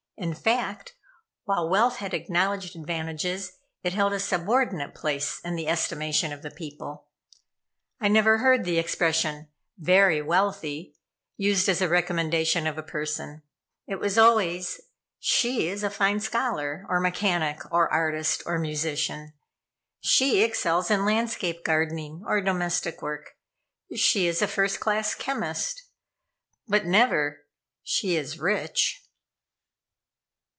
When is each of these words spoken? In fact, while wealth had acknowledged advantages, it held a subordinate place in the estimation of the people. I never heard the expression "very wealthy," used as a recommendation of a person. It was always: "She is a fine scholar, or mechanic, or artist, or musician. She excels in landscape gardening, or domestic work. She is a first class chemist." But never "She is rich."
In 0.17 0.35
fact, 0.35 0.93
while 1.45 1.67
wealth 1.67 1.95
had 1.95 2.13
acknowledged 2.13 2.75
advantages, 2.75 3.53
it 3.81 3.93
held 3.93 4.13
a 4.13 4.19
subordinate 4.19 4.93
place 4.93 5.39
in 5.43 5.55
the 5.55 5.67
estimation 5.67 6.31
of 6.31 6.43
the 6.43 6.51
people. 6.51 7.07
I 7.99 8.07
never 8.07 8.37
heard 8.37 8.63
the 8.63 8.77
expression 8.77 9.47
"very 9.79 10.21
wealthy," 10.21 10.93
used 11.37 11.67
as 11.67 11.81
a 11.81 11.89
recommendation 11.89 12.67
of 12.67 12.77
a 12.77 12.83
person. 12.83 13.41
It 13.87 13.95
was 13.95 14.15
always: 14.19 14.79
"She 15.19 15.67
is 15.67 15.81
a 15.81 15.89
fine 15.89 16.19
scholar, 16.19 16.85
or 16.87 16.99
mechanic, 16.99 17.59
or 17.71 17.91
artist, 17.91 18.43
or 18.45 18.59
musician. 18.59 19.33
She 20.01 20.43
excels 20.43 20.91
in 20.91 21.03
landscape 21.03 21.63
gardening, 21.65 22.23
or 22.27 22.41
domestic 22.41 23.01
work. 23.01 23.37
She 23.95 24.27
is 24.27 24.43
a 24.43 24.47
first 24.47 24.79
class 24.79 25.15
chemist." 25.15 25.85
But 26.67 26.85
never 26.85 27.45
"She 27.81 28.15
is 28.15 28.37
rich." 28.39 28.99